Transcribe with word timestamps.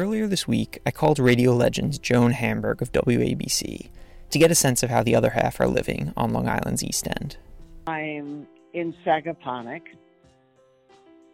Earlier 0.00 0.26
this 0.26 0.48
week, 0.48 0.80
I 0.86 0.92
called 0.92 1.18
radio 1.18 1.52
legend 1.52 2.00
Joan 2.02 2.30
Hamburg 2.32 2.80
of 2.80 2.90
WABC 2.90 3.90
to 4.30 4.38
get 4.38 4.50
a 4.50 4.54
sense 4.54 4.82
of 4.82 4.88
how 4.88 5.02
the 5.02 5.14
other 5.14 5.28
half 5.28 5.60
are 5.60 5.68
living 5.68 6.14
on 6.16 6.32
Long 6.32 6.48
Island's 6.48 6.82
East 6.82 7.06
End. 7.06 7.36
I'm 7.86 8.46
in 8.72 8.94
Sagaponack, 9.04 9.82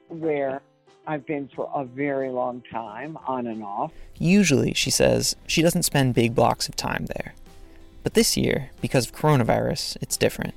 where 0.09 0.61
I've 1.07 1.25
been 1.25 1.48
for 1.55 1.71
a 1.73 1.84
very 1.84 2.29
long 2.30 2.61
time, 2.69 3.16
on 3.25 3.47
and 3.47 3.62
off. 3.62 3.93
Usually, 4.19 4.75
she 4.75 4.91
says, 4.91 5.37
she 5.46 5.62
doesn't 5.62 5.85
spend 5.85 6.14
big 6.14 6.35
blocks 6.35 6.69
of 6.69 6.75
time 6.75 7.07
there. 7.07 7.35
But 8.03 8.14
this 8.14 8.37
year, 8.37 8.71
because 8.80 9.07
of 9.07 9.14
coronavirus, 9.14 9.96
it's 10.01 10.17
different. 10.17 10.55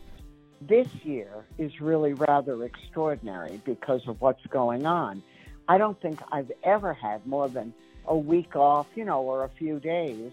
This 0.62 0.88
year 1.04 1.46
is 1.60 1.80
really 1.80 2.14
rather 2.14 2.64
extraordinary 2.64 3.62
because 3.66 4.02
of 4.08 4.20
what's 4.20 4.48
going 4.48 4.88
on. 4.88 5.22
I 5.68 5.78
don't 5.78 6.02
think 6.02 6.20
I've 6.32 6.52
ever 6.64 6.92
had 6.96 7.28
more 7.28 7.48
than 7.48 7.72
a 8.06 8.18
week 8.18 8.56
off, 8.56 8.88
you 8.96 9.06
know, 9.06 9.22
or 9.22 9.44
a 9.44 9.50
few 9.50 9.80
days. 9.80 10.32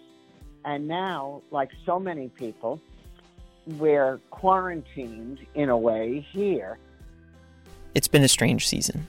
And 0.64 0.88
now, 0.88 1.42
like 1.50 1.70
so 1.84 1.98
many 1.98 2.28
people, 2.28 2.80
we're 3.66 4.20
quarantined 4.30 5.38
in 5.54 5.68
a 5.68 5.76
way 5.76 6.26
here. 6.32 6.78
It's 7.94 8.08
been 8.08 8.24
a 8.24 8.28
strange 8.28 8.66
season. 8.66 9.06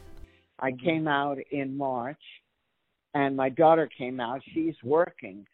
I 0.59 0.71
came 0.71 1.07
out 1.07 1.38
in 1.51 1.77
March, 1.77 2.21
and 3.13 3.35
my 3.35 3.49
daughter 3.49 3.89
came 3.98 4.20
out. 4.20 4.41
She's 4.53 4.76
working 4.84 5.45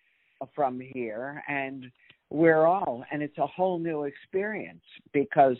from 0.55 0.79
here, 0.79 1.43
and 1.47 1.91
we're 2.29 2.65
all, 2.65 3.05
and 3.11 3.21
it's 3.21 3.37
a 3.37 3.47
whole 3.47 3.79
new 3.79 4.03
experience 4.03 4.83
because, 5.13 5.57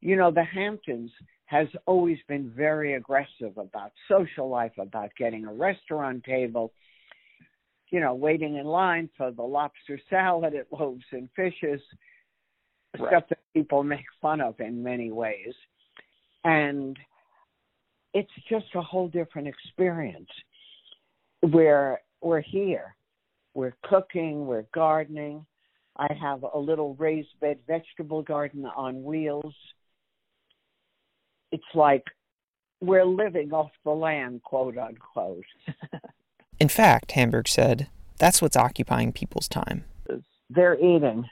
you 0.00 0.16
know, 0.16 0.30
the 0.30 0.44
Hamptons 0.44 1.10
has 1.46 1.68
always 1.86 2.18
been 2.28 2.50
very 2.50 2.94
aggressive 2.94 3.56
about 3.56 3.92
social 4.08 4.48
life, 4.48 4.72
about 4.78 5.10
getting 5.18 5.44
a 5.44 5.52
restaurant 5.52 6.24
table, 6.24 6.72
you 7.90 8.00
know, 8.00 8.14
waiting 8.14 8.56
in 8.56 8.64
line 8.66 9.08
for 9.16 9.30
the 9.30 9.42
lobster 9.42 10.00
salad 10.08 10.54
at 10.54 10.66
Loaves 10.72 11.04
and 11.12 11.28
Fishes, 11.36 11.80
Right. 12.98 13.08
stuff 13.08 13.24
that 13.28 13.38
people 13.54 13.82
make 13.82 14.04
fun 14.20 14.40
of 14.40 14.60
in 14.60 14.82
many 14.82 15.10
ways. 15.10 15.52
And 16.44 16.96
it's 18.12 18.30
just 18.48 18.66
a 18.74 18.82
whole 18.82 19.08
different 19.08 19.48
experience. 19.48 20.30
We're 21.42 22.00
we're 22.20 22.40
here. 22.40 22.94
We're 23.54 23.76
cooking, 23.82 24.46
we're 24.46 24.66
gardening. 24.72 25.44
I 25.96 26.12
have 26.14 26.44
a 26.54 26.58
little 26.58 26.94
raised 26.94 27.38
bed 27.40 27.58
vegetable 27.66 28.22
garden 28.22 28.64
on 28.64 29.02
wheels. 29.02 29.54
It's 31.54 31.62
like 31.72 32.02
we're 32.80 33.04
living 33.04 33.52
off 33.52 33.70
the 33.84 33.92
land, 33.92 34.42
quote 34.42 34.76
unquote. 34.76 35.44
In 36.60 36.68
fact, 36.68 37.12
Hamburg 37.12 37.46
said, 37.46 37.86
that's 38.18 38.42
what's 38.42 38.56
occupying 38.56 39.12
people's 39.12 39.46
time. 39.46 39.84
They're 40.50 40.74
eating. 40.74 41.28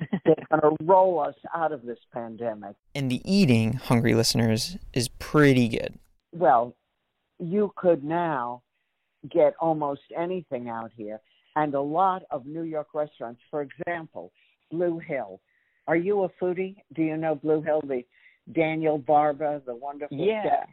They're 0.24 0.34
going 0.50 0.62
to 0.62 0.76
roll 0.82 1.20
us 1.20 1.36
out 1.54 1.70
of 1.70 1.84
this 1.84 2.00
pandemic. 2.12 2.74
And 2.92 3.08
the 3.08 3.22
eating, 3.24 3.74
hungry 3.74 4.14
listeners, 4.14 4.78
is 4.92 5.06
pretty 5.20 5.68
good. 5.68 5.96
Well, 6.32 6.74
you 7.38 7.72
could 7.76 8.02
now 8.02 8.62
get 9.30 9.54
almost 9.60 10.02
anything 10.16 10.68
out 10.68 10.90
here. 10.96 11.20
And 11.54 11.72
a 11.74 11.80
lot 11.80 12.22
of 12.32 12.46
New 12.46 12.62
York 12.62 12.88
restaurants, 12.94 13.42
for 13.48 13.62
example, 13.62 14.32
Blue 14.72 14.98
Hill. 14.98 15.40
Are 15.86 15.96
you 15.96 16.24
a 16.24 16.28
foodie? 16.28 16.78
Do 16.94 17.02
you 17.02 17.16
know 17.16 17.36
Blue 17.36 17.62
Hill? 17.62 17.80
The 17.86 18.02
Daniel 18.52 18.98
Barber, 18.98 19.60
the 19.64 19.74
wonderful 19.74 20.16
Yeah. 20.16 20.42
chef. 20.42 20.68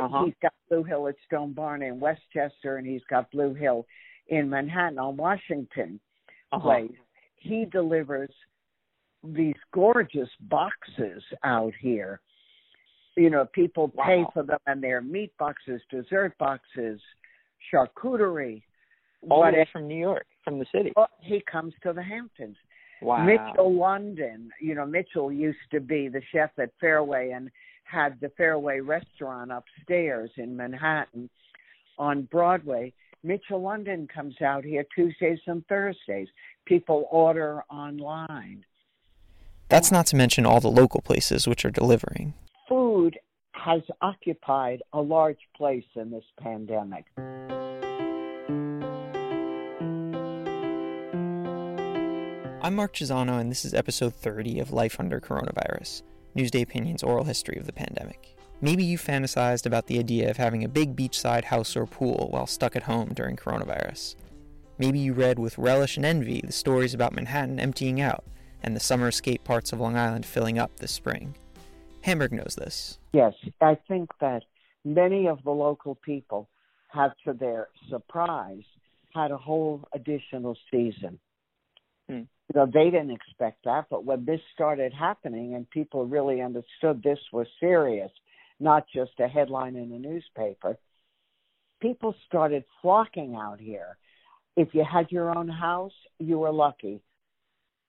Uh-huh. 0.00 0.24
He's 0.26 0.34
got 0.40 0.54
Blue 0.68 0.84
Hill 0.84 1.08
at 1.08 1.16
Stone 1.26 1.52
Barn 1.54 1.82
in 1.82 1.98
Westchester, 1.98 2.76
and 2.76 2.86
he's 2.86 3.02
got 3.04 3.30
Blue 3.30 3.52
Hill 3.54 3.86
in 4.28 4.48
Manhattan 4.48 4.98
on 4.98 5.16
Washington 5.16 6.00
Uh-huh. 6.52 6.60
Place. 6.60 6.92
He 7.36 7.64
delivers 7.64 8.30
these 9.24 9.56
gorgeous 9.72 10.28
boxes 10.42 11.22
out 11.42 11.74
here. 11.74 12.20
You 13.16 13.30
know, 13.30 13.46
people 13.46 13.88
pay 13.88 14.22
Wow. 14.22 14.30
for 14.34 14.42
them, 14.42 14.58
and 14.66 14.82
they're 14.82 15.00
meat 15.00 15.36
boxes, 15.38 15.82
dessert 15.90 16.36
boxes, 16.38 17.02
charcuterie. 17.70 18.62
All 19.30 19.44
the 19.44 19.52
way 19.52 19.64
from 19.66 19.86
New 19.86 19.96
York, 19.98 20.26
from 20.42 20.58
the 20.58 20.66
city. 20.66 20.92
Oh, 20.96 21.06
he 21.20 21.40
comes 21.42 21.74
to 21.82 21.92
the 21.92 22.02
Hamptons. 22.02 22.56
Wow. 23.02 23.26
Mitchel 23.26 23.78
London, 23.78 24.50
you 24.60 24.74
know, 24.74 24.86
Mitchel 24.86 25.36
used 25.36 25.58
to 25.72 25.80
be 25.80 26.08
the 26.08 26.22
chef 26.32 26.50
at 26.58 26.70
Fairway 26.80 27.30
and 27.30 27.50
had 27.84 28.18
the 28.20 28.30
Fairway 28.30 28.80
restaurant 28.80 29.50
upstairs 29.50 30.30
in 30.36 30.56
Manhattan 30.56 31.28
on 31.98 32.22
Broadway. 32.30 32.92
Mitchel 33.24 33.62
London 33.62 34.08
comes 34.12 34.40
out 34.40 34.64
here 34.64 34.84
Tuesdays 34.94 35.38
and 35.46 35.66
Thursdays. 35.66 36.28
People 36.64 37.06
order 37.10 37.62
online. 37.70 38.64
That's 39.68 39.90
not 39.90 40.06
to 40.06 40.16
mention 40.16 40.44
all 40.44 40.60
the 40.60 40.70
local 40.70 41.00
places 41.00 41.46
which 41.46 41.64
are 41.64 41.70
delivering. 41.70 42.34
Food 42.68 43.18
has 43.52 43.82
occupied 44.00 44.82
a 44.92 45.00
large 45.00 45.38
place 45.56 45.84
in 45.94 46.10
this 46.10 46.24
pandemic. 46.40 47.04
I'm 52.64 52.76
Mark 52.76 52.94
Chiusano, 52.94 53.40
and 53.40 53.50
this 53.50 53.64
is 53.64 53.74
episode 53.74 54.14
30 54.14 54.60
of 54.60 54.70
Life 54.70 55.00
Under 55.00 55.20
Coronavirus 55.20 56.04
Newsday 56.36 56.62
Opinion's 56.62 57.02
oral 57.02 57.24
history 57.24 57.58
of 57.58 57.66
the 57.66 57.72
pandemic. 57.72 58.36
Maybe 58.60 58.84
you 58.84 58.98
fantasized 58.98 59.66
about 59.66 59.88
the 59.88 59.98
idea 59.98 60.30
of 60.30 60.36
having 60.36 60.62
a 60.62 60.68
big 60.68 60.94
beachside 60.94 61.42
house 61.42 61.74
or 61.74 61.86
pool 61.86 62.28
while 62.30 62.46
stuck 62.46 62.76
at 62.76 62.84
home 62.84 63.14
during 63.14 63.34
coronavirus. 63.34 64.14
Maybe 64.78 65.00
you 65.00 65.12
read 65.12 65.40
with 65.40 65.58
relish 65.58 65.96
and 65.96 66.06
envy 66.06 66.40
the 66.40 66.52
stories 66.52 66.94
about 66.94 67.12
Manhattan 67.12 67.58
emptying 67.58 68.00
out 68.00 68.22
and 68.62 68.76
the 68.76 68.80
summer 68.80 69.08
escape 69.08 69.42
parts 69.42 69.72
of 69.72 69.80
Long 69.80 69.96
Island 69.96 70.24
filling 70.24 70.60
up 70.60 70.76
this 70.76 70.92
spring. 70.92 71.34
Hamburg 72.02 72.30
knows 72.30 72.54
this. 72.56 73.00
Yes, 73.12 73.34
I 73.60 73.76
think 73.88 74.10
that 74.20 74.44
many 74.84 75.26
of 75.26 75.42
the 75.42 75.50
local 75.50 75.96
people 75.96 76.48
have, 76.90 77.10
to 77.24 77.32
their 77.32 77.70
surprise, 77.88 78.62
had 79.12 79.32
a 79.32 79.36
whole 79.36 79.82
additional 79.92 80.56
season. 80.70 81.18
You 82.48 82.60
know, 82.60 82.66
they 82.66 82.90
didn't 82.90 83.12
expect 83.12 83.64
that, 83.64 83.86
but 83.88 84.04
when 84.04 84.24
this 84.24 84.40
started 84.54 84.92
happening 84.92 85.54
and 85.54 85.68
people 85.70 86.06
really 86.06 86.42
understood 86.42 87.02
this 87.02 87.18
was 87.32 87.46
serious, 87.60 88.10
not 88.60 88.84
just 88.94 89.12
a 89.20 89.28
headline 89.28 89.76
in 89.76 89.92
a 89.92 89.98
newspaper, 89.98 90.76
people 91.80 92.14
started 92.26 92.64
flocking 92.80 93.34
out 93.34 93.58
here. 93.58 93.96
If 94.56 94.68
you 94.74 94.84
had 94.84 95.10
your 95.10 95.36
own 95.36 95.48
house, 95.48 95.92
you 96.18 96.38
were 96.38 96.52
lucky. 96.52 97.00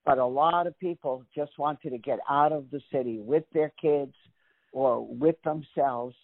But 0.05 0.17
a 0.17 0.25
lot 0.25 0.67
of 0.67 0.77
people 0.79 1.23
just 1.35 1.51
wanted 1.57 1.91
to 1.91 1.97
get 1.97 2.19
out 2.29 2.51
of 2.51 2.69
the 2.71 2.81
city 2.91 3.19
with 3.19 3.43
their 3.53 3.71
kids 3.81 4.13
or 4.71 5.05
with 5.05 5.35
themselves 5.43 6.15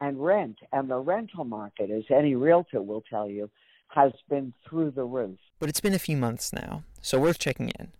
and 0.00 0.24
rent. 0.24 0.58
And 0.72 0.90
the 0.90 0.98
rental 0.98 1.44
market, 1.44 1.90
as 1.90 2.04
any 2.10 2.34
realtor 2.34 2.82
will 2.82 3.04
tell 3.08 3.28
you, 3.28 3.50
has 3.88 4.12
been 4.28 4.52
through 4.68 4.92
the 4.92 5.04
roof. 5.04 5.38
But 5.58 5.68
it's 5.68 5.80
been 5.80 5.94
a 5.94 5.98
few 5.98 6.16
months 6.16 6.52
now, 6.52 6.84
so 7.00 7.18
worth 7.18 7.38
checking 7.38 7.70
in. 7.78 7.92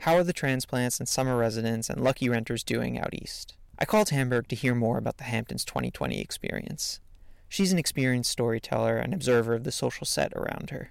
How 0.00 0.16
are 0.16 0.24
the 0.24 0.32
transplants 0.32 0.98
and 0.98 1.08
summer 1.08 1.36
residents 1.36 1.88
and 1.88 2.02
lucky 2.02 2.28
renters 2.28 2.62
doing 2.62 2.98
out 2.98 3.14
east? 3.14 3.54
I 3.78 3.84
called 3.84 4.10
Hamburg 4.10 4.48
to 4.48 4.56
hear 4.56 4.74
more 4.74 4.98
about 4.98 5.18
the 5.18 5.24
Hamptons 5.24 5.64
2020 5.64 6.20
experience. 6.20 7.00
She's 7.48 7.72
an 7.72 7.78
experienced 7.78 8.30
storyteller 8.30 8.96
and 8.96 9.14
observer 9.14 9.54
of 9.54 9.64
the 9.64 9.72
social 9.72 10.06
set 10.06 10.32
around 10.34 10.70
her. 10.70 10.90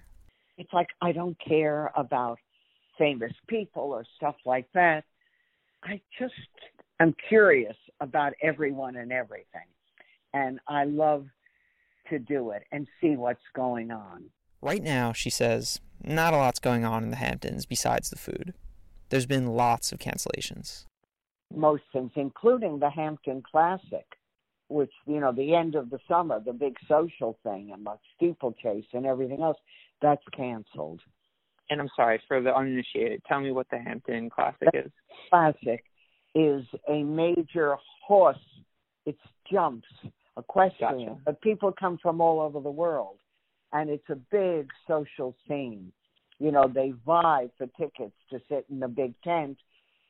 It's 0.58 0.72
like 0.72 0.90
I 1.02 1.12
don't 1.12 1.38
care 1.46 1.92
about 1.96 2.40
famous 2.98 3.34
people 3.48 3.84
or 3.84 4.06
stuff 4.16 4.36
like 4.46 4.68
that. 4.74 5.04
I 5.84 6.02
just 6.18 6.34
am 7.00 7.14
curious 7.28 7.76
about 8.00 8.34
everyone 8.42 8.96
and 8.96 9.12
everything. 9.12 9.68
And 10.34 10.60
I 10.68 10.86
love 10.86 11.28
to 12.10 12.20
do 12.20 12.52
it 12.52 12.64
and 12.72 12.88
see 13.02 13.16
what's 13.16 13.44
going 13.54 13.92
on. 13.92 14.26
Right 14.62 14.82
now, 14.84 15.14
she 15.14 15.30
says, 15.30 15.80
not 16.04 16.34
a 16.34 16.38
lot's 16.38 16.60
going 16.60 16.86
on 16.86 17.04
in 17.04 17.10
the 17.10 17.16
Hamptons 17.18 17.66
besides 17.66 18.10
the 18.10 18.18
food. 18.18 18.54
There's 19.10 19.26
been 19.26 19.48
lots 19.48 19.92
of 19.92 20.00
cancellations. 20.00 20.86
most 21.56 21.84
things, 21.94 22.12
including 22.16 22.80
the 22.80 22.90
Hampton 22.90 23.44
Classic, 23.50 24.06
which, 24.68 24.92
you 25.06 25.20
know, 25.20 25.32
the 25.32 25.54
end 25.54 25.76
of 25.76 25.90
the 25.92 26.00
summer, 26.08 26.40
the 26.40 26.54
big 26.54 26.76
social 26.88 27.38
thing 27.44 27.72
and 27.74 27.86
the 27.86 27.98
steeplechase 28.16 28.86
and 28.94 29.06
everything 29.06 29.42
else, 29.42 29.58
that's 30.02 30.24
canceled. 30.36 31.02
And 31.70 31.80
I'm 31.80 31.90
sorry 31.96 32.22
for 32.28 32.42
the 32.42 32.54
uninitiated. 32.56 33.22
Tell 33.28 33.40
me 33.40 33.52
what 33.52 33.68
the 33.70 33.78
Hampton 33.80 34.30
Classic 34.30 34.70
is. 34.74 34.92
Classic 35.30 35.84
is 36.34 36.64
a 36.90 37.04
major 37.04 37.78
horse, 38.06 38.38
it's 39.06 39.20
jumps, 39.52 39.88
equestrian, 40.38 41.10
Gotcha. 41.10 41.22
but 41.26 41.42
people 41.42 41.72
come 41.72 41.98
from 42.02 42.20
all 42.20 42.42
over 42.42 42.60
the 42.60 42.72
world. 42.72 43.18
And 43.76 43.90
it's 43.90 44.10
a 44.10 44.16
big 44.16 44.70
social 44.88 45.36
scene. 45.50 45.92
You 46.40 46.54
know, 46.54 46.72
they 46.74 46.94
vie 47.06 47.50
for 47.58 47.68
tickets 47.78 48.16
to 48.30 48.40
sit 48.48 48.66
in 48.70 48.80
the 48.80 48.88
big 48.88 49.14
tent, 49.22 49.58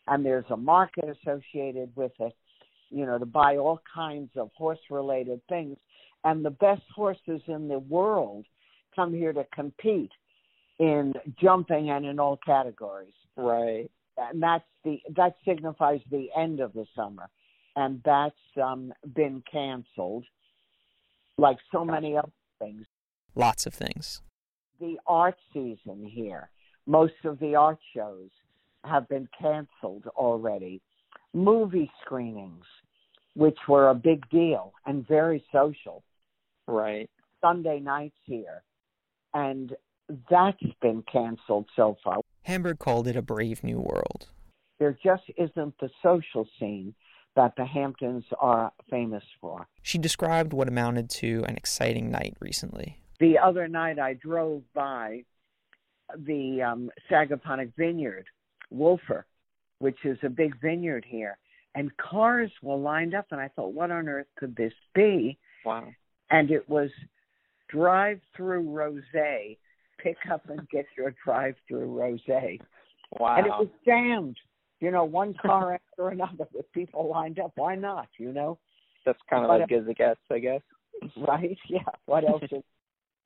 and 0.07 0.23
there's 0.23 0.45
a 0.51 0.57
market 0.57 1.05
associated 1.05 1.89
with 1.95 2.11
it, 2.19 2.35
you 2.91 3.07
know, 3.07 3.17
to 3.17 3.25
buy 3.25 3.57
all 3.57 3.81
kinds 3.91 4.29
of 4.35 4.51
horse 4.55 4.85
related 4.91 5.41
things. 5.49 5.77
And 6.23 6.45
the 6.45 6.51
best 6.51 6.83
horses 6.95 7.41
in 7.47 7.67
the 7.67 7.79
world 7.79 8.45
come 8.95 9.11
here 9.11 9.33
to 9.33 9.43
compete 9.51 10.11
in 10.77 11.13
jumping 11.41 11.89
and 11.89 12.05
in 12.05 12.19
all 12.19 12.37
categories. 12.45 13.13
Right. 13.35 13.89
And 14.17 14.43
that's 14.43 14.63
the 14.83 14.99
that 15.15 15.37
signifies 15.43 16.01
the 16.11 16.27
end 16.37 16.59
of 16.59 16.71
the 16.73 16.85
summer, 16.95 17.29
and 17.75 17.99
that's 18.05 18.35
um, 18.63 18.93
been 19.15 19.43
canceled, 19.51 20.25
like 21.39 21.57
so 21.71 21.83
many 21.83 22.15
other 22.15 22.29
things. 22.59 22.85
Lots 23.35 23.65
of 23.65 23.73
things. 23.73 24.21
The 24.79 24.97
art 25.07 25.35
season 25.53 26.05
here, 26.05 26.49
most 26.85 27.13
of 27.25 27.39
the 27.39 27.55
art 27.55 27.79
shows 27.95 28.29
have 28.83 29.07
been 29.09 29.27
canceled 29.39 30.05
already. 30.15 30.81
Movie 31.33 31.91
screenings, 32.03 32.65
which 33.35 33.57
were 33.67 33.89
a 33.89 33.95
big 33.95 34.29
deal 34.29 34.73
and 34.85 35.07
very 35.07 35.43
social. 35.51 36.03
Right. 36.67 37.09
Sunday 37.41 37.79
nights 37.79 38.15
here, 38.23 38.63
and 39.33 39.75
that's 40.29 40.57
been 40.81 41.03
canceled 41.11 41.67
so 41.75 41.97
far. 42.03 42.21
Hamburg 42.43 42.79
called 42.79 43.07
it 43.07 43.15
a 43.15 43.21
brave 43.21 43.63
new 43.63 43.79
world. 43.79 44.29
There 44.79 44.97
just 45.03 45.23
isn't 45.37 45.75
the 45.79 45.89
social 46.01 46.47
scene 46.59 46.95
that 47.35 47.53
the 47.57 47.65
Hamptons 47.65 48.23
are 48.39 48.71
famous 48.89 49.23
for. 49.41 49.67
She 49.81 49.97
described 49.97 50.53
what 50.53 50.67
amounted 50.67 51.09
to 51.11 51.43
an 51.47 51.55
exciting 51.55 52.09
night 52.09 52.35
recently. 52.39 52.99
The 53.19 53.37
other 53.37 53.67
night 53.67 53.99
I 53.99 54.13
drove 54.13 54.61
by 54.73 55.23
the 56.17 56.61
um, 56.61 56.89
Sagaponack 57.09 57.71
Vineyard, 57.77 58.25
Wölffer, 58.73 59.23
which 59.79 59.97
is 60.03 60.17
a 60.23 60.29
big 60.29 60.59
vineyard 60.61 61.05
here, 61.07 61.37
and 61.75 61.95
cars 61.97 62.51
were 62.61 62.75
lined 62.77 63.13
up, 63.13 63.25
and 63.31 63.39
I 63.41 63.49
thought, 63.49 63.73
what 63.73 63.91
on 63.91 64.07
earth 64.07 64.27
could 64.37 64.55
this 64.55 64.73
be? 64.93 65.37
Wow. 65.65 65.87
And 66.29 66.51
it 66.51 66.67
was 66.69 66.89
drive-through 67.69 68.63
rosé. 68.63 69.57
Pick 69.97 70.17
up 70.31 70.49
and 70.49 70.67
get 70.69 70.85
your 70.97 71.13
drive-through 71.23 71.87
rosé. 71.87 72.59
Wow. 73.19 73.37
And 73.37 73.45
it 73.47 73.49
was 73.49 73.67
jammed. 73.85 74.37
You 74.81 74.91
know, 74.91 75.05
one 75.05 75.33
car 75.41 75.73
after 75.75 76.09
another 76.09 76.45
with 76.53 76.71
people 76.73 77.09
lined 77.09 77.39
up. 77.39 77.53
Why 77.55 77.75
not? 77.75 78.07
You 78.17 78.31
know, 78.33 78.57
That's 79.05 79.19
kind 79.29 79.43
of 79.43 79.49
But, 79.49 79.61
as 79.61 79.67
good 79.69 79.83
as 79.83 79.87
it 79.87 79.97
gets, 79.97 80.19
I 80.31 80.39
guess. 80.39 80.61
right? 81.17 81.57
Yeah. 81.69 81.79
What 82.05 82.27
else 82.27 82.43
is, 82.51 82.63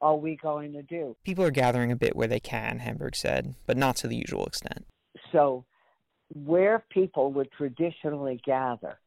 are 0.01 0.15
we 0.15 0.35
going 0.37 0.73
to 0.73 0.83
do? 0.83 1.15
People 1.23 1.43
are 1.43 1.51
gathering 1.51 1.91
a 1.91 1.95
bit 1.95 2.15
where 2.15 2.27
they 2.27 2.39
can, 2.39 2.79
Hamburg 2.79 3.15
said, 3.15 3.55
but 3.65 3.77
not 3.77 3.95
to 3.97 4.07
the 4.07 4.15
usual 4.15 4.45
extent. 4.45 4.85
So, 5.31 5.65
where 6.33 6.83
people 6.89 7.31
would 7.33 7.51
traditionally 7.51 8.39
gather 8.45 8.99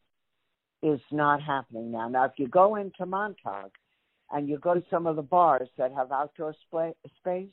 is 0.82 1.00
not 1.10 1.40
happening 1.42 1.92
now. 1.92 2.08
Now, 2.08 2.24
if 2.24 2.32
you 2.36 2.48
go 2.48 2.74
into 2.76 3.06
Montauk 3.06 3.72
and 4.32 4.48
you 4.48 4.58
go 4.58 4.74
to 4.74 4.82
some 4.90 5.06
of 5.06 5.16
the 5.16 5.22
bars 5.22 5.68
that 5.78 5.92
have 5.92 6.10
outdoor 6.10 6.54
spa- 6.66 6.92
space, 7.18 7.48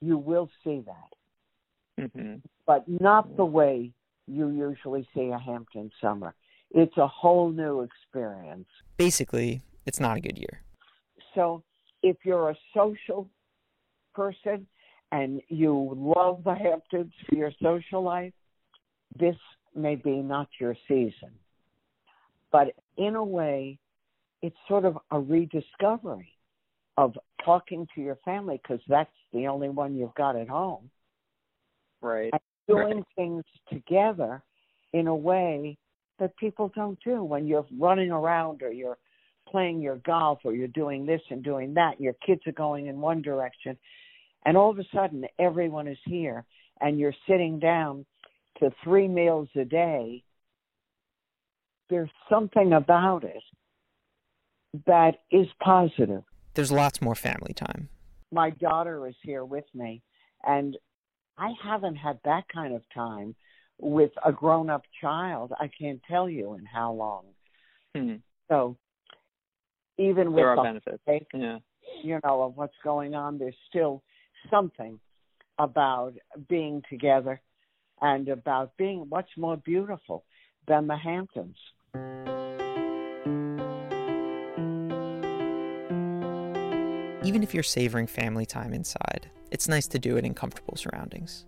you 0.00 0.18
will 0.18 0.50
see 0.62 0.84
that, 0.86 2.10
hmm 2.14 2.36
but 2.66 2.86
not 2.86 3.34
the 3.38 3.44
way 3.44 3.90
you 4.26 4.50
usually 4.50 5.08
see 5.14 5.30
a 5.30 5.38
Hampton 5.38 5.90
summer. 6.02 6.34
It's 6.70 6.96
a 6.98 7.08
whole 7.08 7.50
new 7.50 7.80
experience. 7.80 8.68
Basically, 8.98 9.62
it's 9.86 9.98
not 9.98 10.18
a 10.18 10.20
good 10.20 10.36
year. 10.36 10.62
So, 11.34 11.62
if 12.02 12.16
you're 12.24 12.50
a 12.50 12.56
social 12.74 13.28
person 14.14 14.66
and 15.12 15.40
you 15.48 15.92
love 16.16 16.42
the 16.44 16.54
Hamptons 16.54 17.12
for 17.28 17.34
your 17.34 17.52
social 17.62 18.02
life, 18.02 18.32
this 19.18 19.36
may 19.74 19.96
be 19.96 20.16
not 20.16 20.48
your 20.60 20.76
season. 20.86 21.30
But 22.50 22.74
in 22.96 23.14
a 23.16 23.24
way, 23.24 23.78
it's 24.42 24.56
sort 24.68 24.84
of 24.84 24.98
a 25.10 25.18
rediscovery 25.18 26.32
of 26.96 27.16
talking 27.44 27.86
to 27.94 28.00
your 28.00 28.16
family 28.24 28.60
because 28.62 28.80
that's 28.88 29.10
the 29.32 29.46
only 29.46 29.68
one 29.68 29.96
you've 29.96 30.14
got 30.14 30.36
at 30.36 30.48
home, 30.48 30.90
Right. 32.00 32.32
doing 32.66 33.04
things 33.16 33.44
together 33.70 34.42
in 34.92 35.06
a 35.06 35.14
way 35.14 35.76
that 36.18 36.36
people 36.36 36.70
don't 36.74 36.98
do 37.04 37.22
when 37.22 37.46
you're 37.46 37.66
running 37.78 38.10
around 38.10 38.62
or 38.62 38.72
you're 38.72 38.98
playing 39.50 39.80
your 39.80 39.96
golf 39.96 40.40
or 40.44 40.54
you're 40.54 40.68
doing 40.68 41.06
this 41.06 41.20
and 41.30 41.42
doing 41.42 41.74
that. 41.74 42.00
Your 42.00 42.14
kids 42.24 42.42
are 42.46 42.52
going 42.52 42.86
in 42.86 43.00
one 43.00 43.22
direction, 43.22 43.76
and 44.44 44.56
all 44.56 44.70
of 44.70 44.78
a 44.78 44.84
sudden 44.94 45.24
everyone 45.38 45.88
is 45.88 45.98
here, 46.04 46.44
and 46.80 46.98
you're 46.98 47.14
sitting 47.28 47.58
down 47.58 48.04
to 48.60 48.70
three 48.84 49.08
meals 49.08 49.48
a 49.56 49.64
day. 49.64 50.22
There's 51.90 52.10
something 52.28 52.72
about 52.72 53.24
it 53.24 53.42
that 54.86 55.20
is 55.30 55.46
positive. 55.62 56.22
There's 56.54 56.72
lots 56.72 57.00
more 57.00 57.14
family 57.14 57.54
time. 57.54 57.88
My 58.30 58.50
daughter 58.50 59.06
is 59.06 59.14
here 59.22 59.44
with 59.44 59.64
me, 59.74 60.02
and 60.44 60.76
I 61.38 61.52
haven't 61.62 61.96
had 61.96 62.18
that 62.24 62.44
kind 62.52 62.74
of 62.74 62.82
time 62.94 63.34
with 63.78 64.10
a 64.24 64.32
grown 64.32 64.68
up 64.68 64.82
child. 65.00 65.52
I 65.58 65.70
can't 65.80 66.00
tell 66.08 66.28
you 66.28 66.54
in 66.54 66.66
how 66.66 66.92
long. 66.92 67.24
Hmm. 67.94 68.16
So, 68.48 68.76
even 69.98 70.28
with 70.32 70.36
There 70.36 70.48
are 70.48 70.56
the 70.56 70.62
benefits. 70.62 71.02
heartache, 71.04 71.28
Yeah. 71.34 71.58
you 72.02 72.20
know, 72.24 72.42
of 72.42 72.56
what's 72.56 72.76
going 72.82 73.14
on, 73.14 73.38
there's 73.38 73.56
still 73.68 74.02
something 74.48 74.98
about 75.58 76.14
being 76.48 76.82
together 76.88 77.40
and 78.00 78.28
about 78.28 78.76
being 78.76 79.08
what's 79.08 79.36
more 79.36 79.56
beautiful 79.56 80.24
than 80.66 80.86
the 80.86 80.96
Hamptons. 80.96 81.56
Even 87.24 87.42
if 87.42 87.52
you're 87.52 87.62
savoring 87.64 88.06
family 88.06 88.46
time 88.46 88.72
inside, 88.72 89.28
it's 89.50 89.68
nice 89.68 89.86
to 89.88 89.98
do 89.98 90.16
it 90.16 90.24
in 90.24 90.32
comfortable 90.32 90.76
surroundings. 90.76 91.44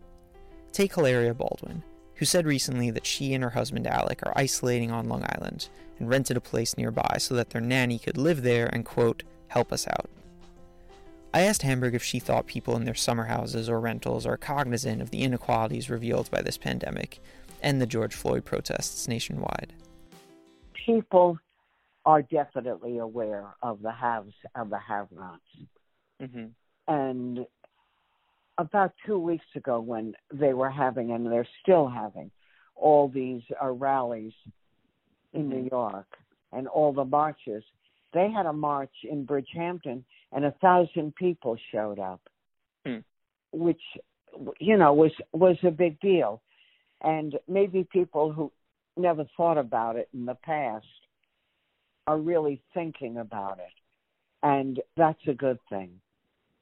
Take 0.72 0.94
Hilaria 0.94 1.32
Baldwin, 1.32 1.82
who 2.20 2.26
said 2.26 2.44
recently 2.44 2.90
that 2.90 3.06
she 3.06 3.32
and 3.32 3.42
her 3.42 3.50
husband 3.50 3.86
Alec 3.86 4.20
are 4.24 4.34
isolating 4.36 4.90
on 4.90 5.08
Long 5.08 5.24
Island 5.36 5.70
and 5.98 6.06
rented 6.06 6.36
a 6.36 6.40
place 6.40 6.76
nearby 6.76 7.16
so 7.18 7.34
that 7.34 7.48
their 7.48 7.62
nanny 7.62 7.98
could 7.98 8.18
live 8.18 8.42
there 8.42 8.66
and, 8.66 8.84
quote, 8.84 9.22
help 9.48 9.72
us 9.72 9.88
out. 9.88 10.10
I 11.32 11.40
asked 11.40 11.62
Hamburg 11.62 11.94
if 11.94 12.02
she 12.02 12.18
thought 12.18 12.46
people 12.46 12.76
in 12.76 12.84
their 12.84 12.94
summer 12.94 13.24
houses 13.24 13.70
or 13.70 13.80
rentals 13.80 14.26
are 14.26 14.36
cognizant 14.36 15.00
of 15.00 15.08
the 15.08 15.22
inequalities 15.22 15.88
revealed 15.88 16.30
by 16.30 16.42
this 16.42 16.58
pandemic 16.58 17.20
and 17.62 17.80
the 17.80 17.86
George 17.86 18.14
Floyd 18.14 18.44
protests 18.44 19.08
nationwide. 19.08 19.72
People 20.74 21.38
are 22.04 22.20
definitely 22.20 22.98
aware 22.98 23.46
of 23.62 23.80
the 23.80 23.92
haves 23.92 24.34
and 24.54 24.70
the 24.70 24.78
have-nots. 24.78 25.40
hmm 26.20 26.48
And 26.86 27.46
about 28.60 28.92
two 29.06 29.18
weeks 29.18 29.44
ago, 29.56 29.80
when 29.80 30.14
they 30.32 30.52
were 30.52 30.70
having, 30.70 31.12
and 31.12 31.26
they're 31.26 31.48
still 31.62 31.88
having, 31.88 32.30
all 32.76 33.08
these 33.08 33.42
uh, 33.62 33.70
rallies 33.70 34.32
in 35.32 35.48
New 35.48 35.68
York 35.70 36.06
and 36.52 36.66
all 36.66 36.92
the 36.92 37.04
marches, 37.04 37.62
they 38.12 38.30
had 38.30 38.46
a 38.46 38.52
march 38.52 38.92
in 39.08 39.26
Bridgehampton, 39.26 40.02
and 40.32 40.44
a 40.44 40.54
thousand 40.60 41.14
people 41.14 41.56
showed 41.72 41.98
up, 41.98 42.20
Hmm. 42.84 42.98
which 43.52 43.82
you 44.58 44.76
know 44.76 44.92
was 44.94 45.12
was 45.32 45.56
a 45.62 45.70
big 45.70 46.00
deal. 46.00 46.40
And 47.02 47.38
maybe 47.48 47.84
people 47.84 48.32
who 48.32 48.52
never 48.96 49.24
thought 49.36 49.58
about 49.58 49.96
it 49.96 50.08
in 50.12 50.26
the 50.26 50.34
past 50.34 50.86
are 52.06 52.18
really 52.18 52.60
thinking 52.74 53.18
about 53.18 53.58
it, 53.58 53.74
and 54.42 54.80
that's 54.96 55.26
a 55.28 55.34
good 55.34 55.58
thing. 55.68 56.00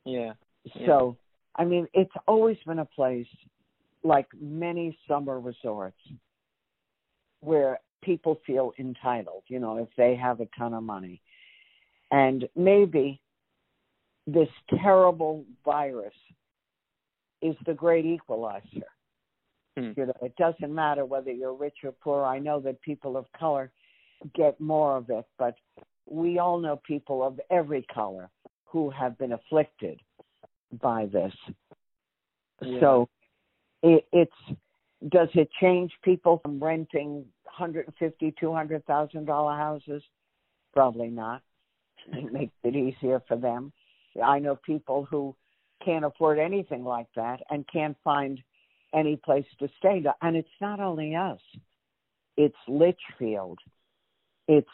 Yeah. 0.04 0.34
Yeah. 0.64 0.86
So, 0.86 1.16
I 1.56 1.64
mean, 1.64 1.86
it's 1.92 2.12
always 2.26 2.56
been 2.66 2.78
a 2.78 2.84
place 2.84 3.26
like 4.04 4.28
many 4.40 4.96
summer 5.08 5.40
resorts 5.40 5.98
where 7.40 7.80
people 8.02 8.38
feel 8.46 8.72
entitled, 8.78 9.42
you 9.48 9.58
know, 9.58 9.78
if 9.78 9.88
they 9.96 10.14
have 10.16 10.40
a 10.40 10.48
ton 10.56 10.74
of 10.74 10.82
money. 10.82 11.20
And 12.10 12.48
maybe 12.56 13.20
this 14.26 14.48
terrible 14.82 15.44
virus 15.64 16.14
is 17.42 17.54
the 17.66 17.74
great 17.74 18.04
equalizer. 18.06 18.86
Hmm. 19.76 19.92
You 19.96 20.06
know, 20.06 20.14
it 20.22 20.34
doesn't 20.36 20.74
matter 20.74 21.04
whether 21.04 21.30
you're 21.30 21.54
rich 21.54 21.78
or 21.84 21.92
poor. 21.92 22.24
I 22.24 22.38
know 22.38 22.60
that 22.60 22.80
people 22.82 23.16
of 23.16 23.26
color 23.38 23.70
get 24.34 24.60
more 24.60 24.96
of 24.96 25.10
it, 25.10 25.24
but 25.38 25.54
we 26.06 26.38
all 26.38 26.58
know 26.58 26.80
people 26.86 27.26
of 27.26 27.40
every 27.50 27.86
color 27.92 28.30
who 28.64 28.90
have 28.90 29.16
been 29.18 29.32
afflicted 29.32 30.00
by 30.80 31.06
this. 31.06 31.32
Yeah. 32.62 32.80
So 32.80 33.08
it, 33.82 34.06
it's 34.12 34.58
does 35.08 35.28
it 35.34 35.48
change 35.60 35.92
people 36.02 36.40
from 36.42 36.62
renting 36.62 37.24
hundred 37.46 37.86
and 37.86 37.94
fifty, 37.96 38.34
two 38.38 38.52
hundred 38.52 38.84
thousand 38.86 39.26
dollar 39.26 39.56
houses? 39.56 40.02
Probably 40.74 41.08
not. 41.08 41.42
It 42.12 42.32
makes 42.32 42.52
it 42.64 42.74
easier 42.74 43.22
for 43.26 43.36
them. 43.36 43.72
I 44.22 44.38
know 44.38 44.56
people 44.56 45.06
who 45.08 45.34
can't 45.84 46.04
afford 46.04 46.38
anything 46.38 46.84
like 46.84 47.06
that 47.14 47.40
and 47.50 47.64
can't 47.72 47.96
find 48.02 48.40
any 48.94 49.16
place 49.16 49.44
to 49.60 49.68
stay. 49.78 50.02
And 50.22 50.36
it's 50.36 50.48
not 50.60 50.80
only 50.80 51.14
us. 51.14 51.40
It's 52.36 52.56
Litchfield. 52.66 53.58
It's 54.48 54.68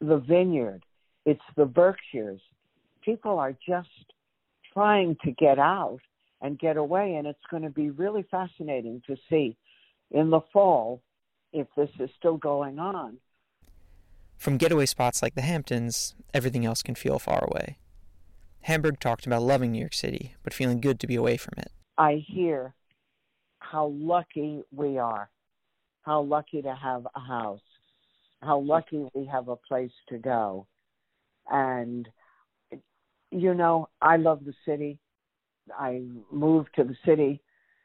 the 0.00 0.18
Vineyard. 0.18 0.84
It's 1.26 1.42
the 1.56 1.66
Berkshires. 1.66 2.40
People 3.02 3.38
are 3.38 3.52
just 3.66 3.88
trying 4.72 5.16
to 5.24 5.32
get 5.32 5.58
out 5.58 6.00
and 6.40 6.58
get 6.58 6.76
away. 6.76 7.14
And 7.16 7.26
it's 7.26 7.38
going 7.50 7.62
to 7.64 7.70
be 7.70 7.90
really 7.90 8.24
fascinating 8.30 9.02
to 9.06 9.16
see 9.28 9.56
in 10.10 10.30
the 10.30 10.40
fall 10.52 11.02
if 11.52 11.66
this 11.76 11.90
is 11.98 12.10
still 12.18 12.36
going 12.36 12.78
on. 12.78 13.18
From 14.36 14.56
getaway 14.56 14.86
spots 14.86 15.20
like 15.20 15.34
the 15.34 15.42
Hamptons, 15.42 16.14
everything 16.32 16.64
else 16.64 16.82
can 16.82 16.94
feel 16.94 17.18
far 17.18 17.44
away. 17.44 17.78
Hamburg 18.62 19.00
talked 19.00 19.26
about 19.26 19.42
loving 19.42 19.72
New 19.72 19.80
York 19.80 19.94
City, 19.94 20.34
but 20.42 20.54
feeling 20.54 20.80
good 20.80 21.00
to 21.00 21.06
be 21.06 21.16
away 21.16 21.36
from 21.36 21.54
it. 21.58 21.72
I 21.96 22.24
hear 22.26 22.74
how 23.58 23.86
lucky 23.86 24.62
we 24.70 24.98
are, 24.98 25.30
how 26.02 26.22
lucky 26.22 26.62
to 26.62 26.74
have 26.74 27.06
a 27.14 27.20
house, 27.20 27.60
how 28.42 28.60
lucky 28.60 29.08
we 29.14 29.26
have 29.26 29.48
a 29.48 29.56
place 29.56 29.90
to 30.08 30.18
go. 30.18 30.66
And, 31.50 32.08
you 33.30 33.54
know, 33.54 33.88
I 34.00 34.16
love 34.16 34.44
the 34.44 34.54
city. 34.64 34.98
I 35.76 36.02
moved 36.32 36.70
to 36.76 36.84
the 36.84 36.96
city 37.04 37.40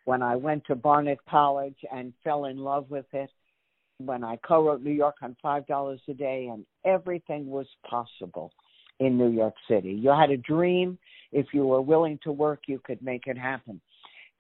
when 0.06 0.22
I 0.22 0.36
went 0.36 0.66
to 0.66 0.76
Barnard 0.76 1.20
College 1.30 1.78
and 1.92 2.14
fell 2.24 2.46
in 2.46 2.58
love 2.58 2.90
with 2.90 3.06
it. 3.14 3.30
When 4.00 4.24
I 4.24 4.38
co 4.38 4.66
wrote 4.66 4.82
New 4.82 4.92
York 4.92 5.16
on 5.22 5.36
$5 5.44 6.00
a 6.08 6.14
day, 6.14 6.50
and 6.52 6.66
everything 6.84 7.48
was 7.48 7.68
possible 7.88 8.52
in 9.00 9.18
New 9.18 9.30
York 9.30 9.54
City. 9.68 9.92
You 9.92 10.10
had 10.10 10.32
a 10.32 10.38
dream. 10.38 10.98
If 11.32 11.48
you 11.54 11.66
were 11.66 11.82
willing 11.82 12.20
to 12.24 12.32
work, 12.32 12.62
you 12.68 12.80
could 12.84 13.02
make 13.02 13.28
it 13.28 13.38
happen. 13.38 13.80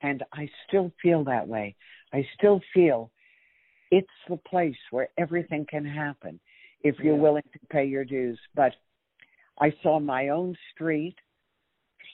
And 0.01 0.23
I 0.33 0.49
still 0.67 0.91
feel 1.01 1.23
that 1.25 1.47
way. 1.47 1.75
I 2.13 2.27
still 2.37 2.61
feel 2.73 3.11
it's 3.91 4.07
the 4.27 4.37
place 4.37 4.75
where 4.91 5.09
everything 5.17 5.65
can 5.69 5.85
happen 5.85 6.39
if 6.83 6.99
you're 6.99 7.15
Yeah. 7.15 7.21
willing 7.21 7.43
to 7.43 7.59
pay 7.69 7.85
your 7.85 8.03
dues. 8.03 8.39
But 8.55 8.75
I 9.59 9.73
saw 9.83 9.99
my 9.99 10.29
own 10.29 10.57
street 10.73 11.15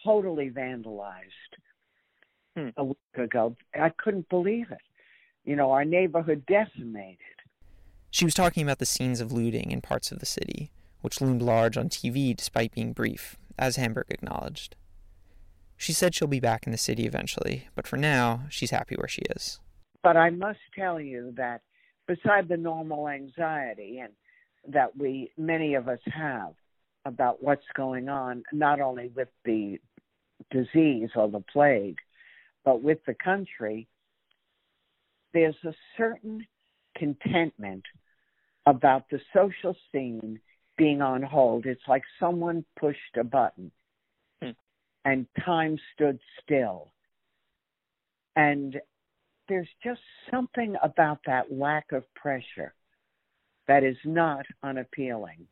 totally 0.03 0.49
vandalized 0.49 1.25
Hmm. 2.55 2.69
a 2.77 2.83
week 2.83 2.97
ago. 3.15 3.55
I 3.75 3.89
couldn't 3.89 4.27
believe 4.29 4.71
it. 4.71 4.81
You 5.45 5.55
know, 5.55 5.71
our 5.71 5.85
neighborhood 5.85 6.45
decimated. 6.45 7.19
She 8.11 8.25
was 8.25 8.33
talking 8.33 8.63
about 8.63 8.79
the 8.79 8.85
scenes 8.85 9.21
of 9.21 9.31
looting 9.31 9.71
in 9.71 9.81
parts 9.81 10.11
of 10.11 10.19
the 10.19 10.25
city, 10.25 10.71
which 11.01 11.21
loomed 11.21 11.41
large 11.41 11.77
on 11.77 11.89
TV 11.89 12.35
despite 12.35 12.73
being 12.73 12.91
brief, 12.91 13.37
as 13.57 13.75
Hamburg 13.75 14.07
acknowledged. 14.09 14.75
She 15.77 15.93
said 15.93 16.13
she'll 16.15 16.27
be 16.27 16.39
back 16.39 16.65
in 16.65 16.71
the 16.71 16.77
city 16.77 17.05
eventually, 17.05 17.67
but 17.75 17.87
for 17.87 17.97
now, 17.97 18.45
she's 18.49 18.71
happy 18.71 18.95
where 18.95 19.07
she 19.07 19.21
is. 19.35 19.59
But 20.01 20.17
I 20.17 20.29
must 20.31 20.59
tell 20.75 20.99
you 20.99 21.31
that 21.37 21.61
beside 22.07 22.47
the 22.47 22.57
normal 22.57 23.07
anxiety 23.07 23.99
and 23.99 24.13
that 24.67 24.97
we 24.97 25.31
many 25.37 25.75
of 25.75 25.87
us 25.87 25.99
have 26.05 26.55
about 27.05 27.41
what's 27.41 27.65
going 27.75 28.09
on, 28.09 28.43
not 28.51 28.79
only 28.79 29.11
with 29.15 29.29
the 29.45 29.79
disease 30.51 31.09
or 31.15 31.29
the 31.29 31.43
plague, 31.51 31.97
but 32.65 32.81
with 32.81 32.99
the 33.05 33.13
country, 33.13 33.87
there's 35.33 35.55
a 35.65 35.73
certain 35.97 36.45
contentment 36.95 37.83
about 38.65 39.09
the 39.09 39.19
social 39.33 39.75
scene 39.91 40.39
being 40.77 41.01
on 41.01 41.21
hold. 41.21 41.65
It's 41.65 41.87
like 41.87 42.03
someone 42.19 42.65
pushed 42.79 43.17
a 43.19 43.23
button 43.23 43.71
Hmm. 44.41 44.51
and 45.05 45.27
time 45.45 45.77
stood 45.93 46.19
still. 46.41 46.93
And 48.35 48.79
there's 49.47 49.67
just 49.83 50.01
something 50.31 50.75
about 50.81 51.19
that 51.25 51.51
lack 51.51 51.91
of 51.91 52.03
pressure 52.13 52.73
that 53.67 53.83
is 53.83 53.97
not 54.05 54.45
unappealing. 54.63 55.47